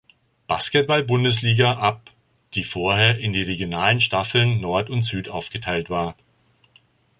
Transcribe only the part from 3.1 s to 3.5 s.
in die